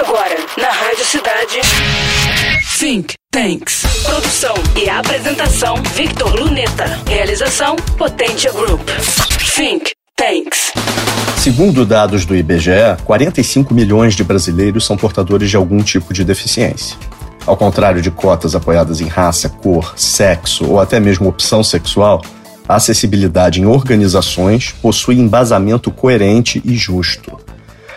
[0.00, 1.60] Agora, na Rádio Cidade.
[2.78, 3.82] Think Tanks.
[4.02, 6.98] Produção e apresentação: Victor Luneta.
[7.06, 8.80] Realização: Potência Group.
[9.54, 10.72] Think Tanks.
[11.36, 16.96] Segundo dados do IBGE, 45 milhões de brasileiros são portadores de algum tipo de deficiência.
[17.44, 22.22] Ao contrário de cotas apoiadas em raça, cor, sexo ou até mesmo opção sexual,
[22.66, 27.39] a acessibilidade em organizações possui embasamento coerente e justo.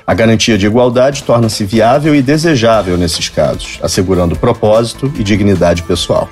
[0.05, 6.29] A garantia de igualdade torna-se viável e desejável nesses casos, assegurando propósito e dignidade pessoal.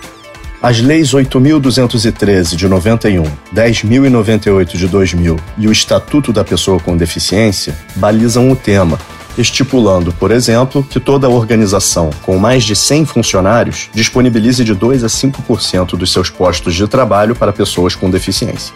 [0.62, 3.24] As leis 8.213 de 91,
[3.56, 9.00] 10.098 de 2000 e o Estatuto da Pessoa com Deficiência balizam o tema,
[9.38, 15.08] estipulando, por exemplo, que toda organização com mais de 100 funcionários disponibilize de 2 a
[15.08, 18.74] 5% dos seus postos de trabalho para pessoas com deficiência.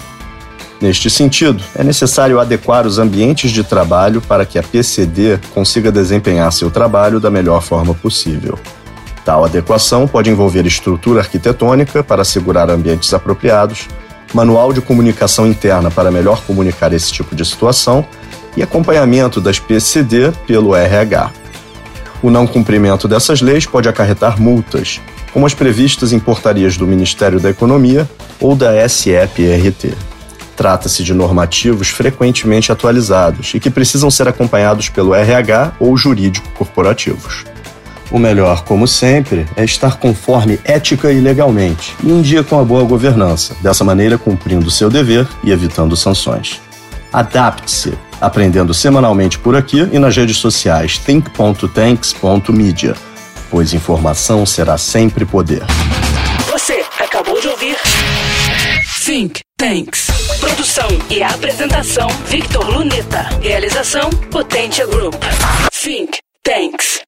[0.81, 6.51] Neste sentido, é necessário adequar os ambientes de trabalho para que a PCD consiga desempenhar
[6.51, 8.59] seu trabalho da melhor forma possível.
[9.23, 13.87] Tal adequação pode envolver estrutura arquitetônica para assegurar ambientes apropriados,
[14.33, 18.05] manual de comunicação interna para melhor comunicar esse tipo de situação
[18.55, 21.31] e acompanhamento das PCD pelo RH.
[22.21, 24.99] O não cumprimento dessas leis pode acarretar multas,
[25.31, 28.09] como as previstas em portarias do Ministério da Economia
[28.39, 29.93] ou da SEPRT.
[30.55, 37.43] Trata-se de normativos frequentemente atualizados e que precisam ser acompanhados pelo RH ou jurídico corporativos.
[38.11, 42.63] O melhor, como sempre, é estar conforme ética e legalmente, e em dia com a
[42.63, 46.61] boa governança, dessa maneira cumprindo seu dever e evitando sanções.
[47.11, 52.95] Adapte-se, aprendendo semanalmente por aqui e nas redes sociais think.tanks.media,
[53.49, 55.63] pois informação será sempre poder.
[56.51, 57.75] Você acabou de ouvir
[59.03, 60.07] Think Tanks.
[60.39, 63.23] Produção e apresentação: Victor Luneta.
[63.41, 65.15] Realização: Potência Group.
[65.71, 67.04] Think Tanks.